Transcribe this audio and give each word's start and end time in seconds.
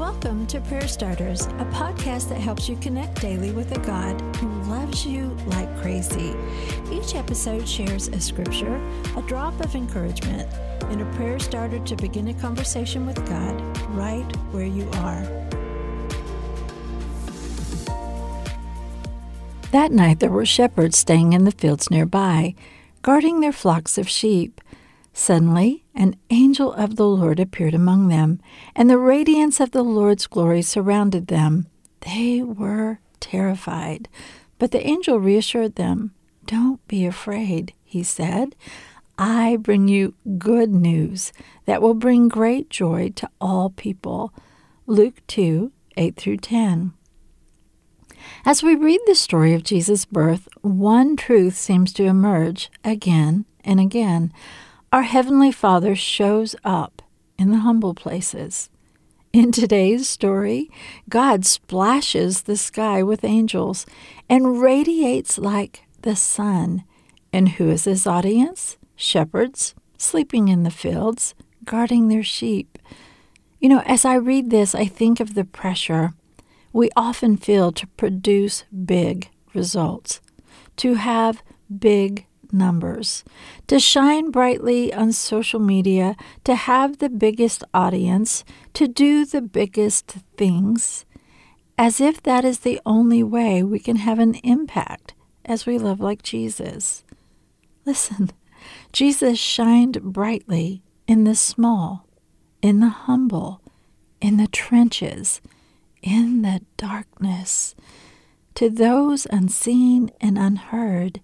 Welcome 0.00 0.46
to 0.46 0.62
Prayer 0.62 0.88
Starters, 0.88 1.42
a 1.42 1.66
podcast 1.74 2.30
that 2.30 2.40
helps 2.40 2.70
you 2.70 2.76
connect 2.76 3.20
daily 3.20 3.52
with 3.52 3.76
a 3.76 3.80
God 3.80 4.18
who 4.36 4.48
loves 4.62 5.04
you 5.04 5.36
like 5.48 5.68
crazy. 5.82 6.34
Each 6.90 7.14
episode 7.14 7.68
shares 7.68 8.08
a 8.08 8.18
scripture, 8.18 8.80
a 9.14 9.22
drop 9.26 9.60
of 9.60 9.74
encouragement, 9.74 10.50
and 10.84 11.02
a 11.02 11.16
prayer 11.16 11.38
starter 11.38 11.80
to 11.80 11.96
begin 11.96 12.28
a 12.28 12.34
conversation 12.40 13.04
with 13.04 13.16
God 13.28 13.60
right 13.90 14.24
where 14.52 14.64
you 14.64 14.88
are. 14.94 15.20
That 19.70 19.92
night 19.92 20.20
there 20.20 20.30
were 20.30 20.46
shepherds 20.46 20.96
staying 20.96 21.34
in 21.34 21.44
the 21.44 21.52
fields 21.52 21.90
nearby, 21.90 22.54
guarding 23.02 23.40
their 23.40 23.52
flocks 23.52 23.98
of 23.98 24.08
sheep. 24.08 24.62
Suddenly, 25.12 25.79
an 25.94 26.16
angel 26.30 26.72
of 26.72 26.96
the 26.96 27.06
Lord 27.06 27.40
appeared 27.40 27.74
among 27.74 28.08
them, 28.08 28.40
and 28.74 28.88
the 28.88 28.98
radiance 28.98 29.60
of 29.60 29.72
the 29.72 29.82
Lord's 29.82 30.26
glory 30.26 30.62
surrounded 30.62 31.26
them. 31.26 31.66
They 32.00 32.42
were 32.42 33.00
terrified. 33.18 34.08
But 34.58 34.70
the 34.72 34.86
angel 34.86 35.18
reassured 35.18 35.76
them. 35.76 36.12
Don't 36.46 36.86
be 36.88 37.06
afraid, 37.06 37.74
he 37.84 38.02
said. 38.02 38.56
I 39.18 39.56
bring 39.56 39.88
you 39.88 40.14
good 40.38 40.70
news 40.70 41.32
that 41.66 41.82
will 41.82 41.94
bring 41.94 42.28
great 42.28 42.70
joy 42.70 43.12
to 43.16 43.28
all 43.40 43.70
people. 43.70 44.32
Luke 44.86 45.20
2 45.26 45.72
8 45.96 46.16
through 46.16 46.38
10. 46.38 46.92
As 48.44 48.62
we 48.62 48.74
read 48.74 49.00
the 49.06 49.14
story 49.14 49.54
of 49.54 49.62
Jesus' 49.62 50.04
birth, 50.04 50.48
one 50.62 51.16
truth 51.16 51.56
seems 51.56 51.92
to 51.94 52.04
emerge 52.04 52.70
again 52.84 53.44
and 53.64 53.80
again. 53.80 54.32
Our 54.92 55.02
Heavenly 55.02 55.52
Father 55.52 55.94
shows 55.94 56.56
up 56.64 57.00
in 57.38 57.52
the 57.52 57.58
humble 57.58 57.94
places. 57.94 58.70
In 59.32 59.52
today's 59.52 60.08
story, 60.08 60.68
God 61.08 61.46
splashes 61.46 62.42
the 62.42 62.56
sky 62.56 63.00
with 63.00 63.22
angels 63.22 63.86
and 64.28 64.60
radiates 64.60 65.38
like 65.38 65.84
the 66.02 66.16
sun. 66.16 66.82
And 67.32 67.50
who 67.50 67.70
is 67.70 67.84
his 67.84 68.04
audience? 68.04 68.78
Shepherds 68.96 69.76
sleeping 69.96 70.48
in 70.48 70.64
the 70.64 70.72
fields, 70.72 71.36
guarding 71.64 72.08
their 72.08 72.24
sheep. 72.24 72.76
You 73.60 73.68
know, 73.68 73.82
as 73.86 74.04
I 74.04 74.14
read 74.14 74.50
this, 74.50 74.74
I 74.74 74.86
think 74.86 75.20
of 75.20 75.34
the 75.34 75.44
pressure 75.44 76.14
we 76.72 76.90
often 76.96 77.36
feel 77.36 77.70
to 77.72 77.86
produce 77.86 78.64
big 78.84 79.30
results, 79.54 80.20
to 80.78 80.94
have 80.94 81.44
big 81.78 82.26
numbers, 82.52 83.24
to 83.66 83.78
shine 83.78 84.30
brightly 84.30 84.92
on 84.92 85.12
social 85.12 85.60
media, 85.60 86.16
to 86.44 86.54
have 86.54 86.98
the 86.98 87.08
biggest 87.08 87.64
audience, 87.72 88.44
to 88.74 88.86
do 88.86 89.24
the 89.24 89.42
biggest 89.42 90.16
things, 90.36 91.04
as 91.78 92.00
if 92.00 92.22
that 92.22 92.44
is 92.44 92.60
the 92.60 92.80
only 92.84 93.22
way 93.22 93.62
we 93.62 93.78
can 93.78 93.96
have 93.96 94.18
an 94.18 94.34
impact 94.36 95.14
as 95.44 95.66
we 95.66 95.78
love 95.78 96.00
like 96.00 96.22
Jesus. 96.22 97.04
Listen, 97.86 98.30
Jesus 98.92 99.38
shined 99.38 100.02
brightly 100.02 100.82
in 101.06 101.24
the 101.24 101.34
small, 101.34 102.06
in 102.62 102.80
the 102.80 102.88
humble, 102.88 103.60
in 104.20 104.36
the 104.36 104.46
trenches, 104.46 105.40
in 106.02 106.42
the 106.42 106.60
darkness. 106.76 107.74
To 108.56 108.68
those 108.68 109.26
unseen 109.30 110.10
and 110.20 110.36
unheard, 110.36 111.20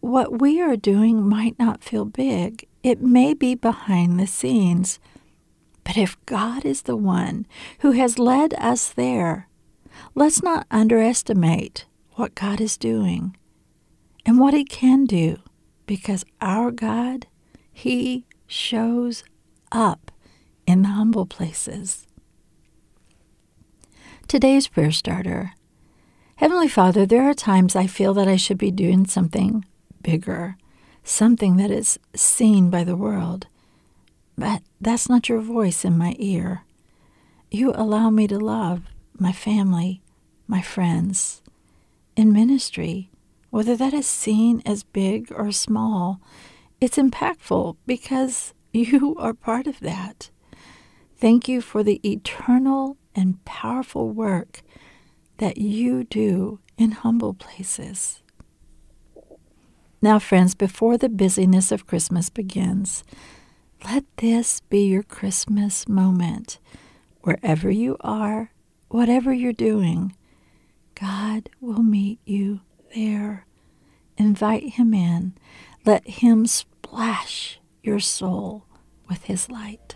what 0.00 0.40
we 0.40 0.60
are 0.60 0.76
doing 0.76 1.28
might 1.28 1.58
not 1.58 1.82
feel 1.82 2.04
big. 2.04 2.66
It 2.82 3.00
may 3.00 3.34
be 3.34 3.54
behind 3.54 4.18
the 4.18 4.26
scenes. 4.26 4.98
But 5.84 5.96
if 5.96 6.16
God 6.26 6.64
is 6.64 6.82
the 6.82 6.96
one 6.96 7.46
who 7.80 7.92
has 7.92 8.18
led 8.18 8.54
us 8.54 8.88
there, 8.90 9.48
let's 10.14 10.42
not 10.42 10.66
underestimate 10.70 11.86
what 12.12 12.34
God 12.34 12.60
is 12.60 12.76
doing 12.76 13.36
and 14.24 14.38
what 14.38 14.54
He 14.54 14.64
can 14.64 15.04
do 15.04 15.38
because 15.86 16.24
our 16.40 16.70
God, 16.70 17.26
He 17.72 18.26
shows 18.46 19.22
up 19.70 20.10
in 20.66 20.82
the 20.82 20.88
humble 20.88 21.26
places. 21.26 22.06
Today's 24.28 24.66
prayer 24.66 24.90
starter 24.90 25.52
Heavenly 26.36 26.68
Father, 26.68 27.06
there 27.06 27.22
are 27.22 27.34
times 27.34 27.74
I 27.74 27.86
feel 27.86 28.12
that 28.14 28.28
I 28.28 28.36
should 28.36 28.58
be 28.58 28.70
doing 28.70 29.06
something 29.06 29.64
bigger, 30.06 30.56
something 31.02 31.56
that 31.56 31.70
is 31.72 31.98
seen 32.14 32.70
by 32.70 32.84
the 32.84 32.96
world. 32.96 33.48
But 34.38 34.62
that's 34.80 35.08
not 35.08 35.28
your 35.28 35.40
voice 35.40 35.84
in 35.84 35.98
my 35.98 36.14
ear. 36.20 36.62
You 37.50 37.72
allow 37.74 38.10
me 38.10 38.28
to 38.28 38.38
love 38.38 38.82
my 39.18 39.32
family, 39.32 40.02
my 40.46 40.62
friends. 40.62 41.42
In 42.14 42.32
ministry, 42.32 43.10
whether 43.50 43.74
that 43.74 43.92
is 43.92 44.06
seen 44.06 44.62
as 44.64 44.84
big 44.84 45.32
or 45.32 45.50
small, 45.50 46.20
it's 46.80 46.98
impactful 46.98 47.76
because 47.84 48.54
you 48.72 49.16
are 49.18 49.34
part 49.34 49.66
of 49.66 49.80
that. 49.80 50.30
Thank 51.16 51.48
you 51.48 51.60
for 51.60 51.82
the 51.82 52.00
eternal 52.08 52.96
and 53.16 53.44
powerful 53.44 54.10
work 54.10 54.62
that 55.38 55.58
you 55.58 56.04
do 56.04 56.60
in 56.78 56.92
humble 56.92 57.34
places. 57.34 58.22
Now, 60.02 60.18
friends, 60.18 60.54
before 60.54 60.98
the 60.98 61.08
busyness 61.08 61.72
of 61.72 61.86
Christmas 61.86 62.28
begins, 62.28 63.02
let 63.84 64.04
this 64.18 64.60
be 64.60 64.86
your 64.86 65.02
Christmas 65.02 65.88
moment. 65.88 66.58
Wherever 67.22 67.70
you 67.70 67.96
are, 68.00 68.52
whatever 68.88 69.32
you're 69.32 69.52
doing, 69.52 70.14
God 70.94 71.48
will 71.60 71.82
meet 71.82 72.20
you 72.24 72.60
there. 72.94 73.46
Invite 74.16 74.74
Him 74.74 74.94
in. 74.94 75.34
Let 75.84 76.06
Him 76.06 76.46
splash 76.46 77.58
your 77.82 78.00
soul 78.00 78.64
with 79.08 79.24
His 79.24 79.50
light. 79.50 79.95